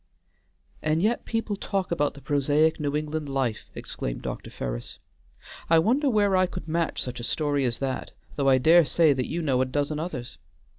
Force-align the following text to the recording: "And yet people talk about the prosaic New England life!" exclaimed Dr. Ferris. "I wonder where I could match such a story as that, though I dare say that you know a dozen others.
"And 0.81 0.99
yet 1.03 1.25
people 1.25 1.55
talk 1.55 1.91
about 1.91 2.15
the 2.15 2.21
prosaic 2.23 2.79
New 2.79 2.95
England 2.95 3.29
life!" 3.29 3.65
exclaimed 3.75 4.23
Dr. 4.23 4.49
Ferris. 4.49 4.97
"I 5.69 5.77
wonder 5.77 6.09
where 6.09 6.35
I 6.35 6.47
could 6.47 6.67
match 6.67 6.99
such 6.99 7.19
a 7.19 7.23
story 7.23 7.65
as 7.65 7.77
that, 7.77 8.09
though 8.35 8.49
I 8.49 8.57
dare 8.57 8.83
say 8.83 9.13
that 9.13 9.29
you 9.29 9.43
know 9.43 9.61
a 9.61 9.65
dozen 9.65 9.99
others. 9.99 10.39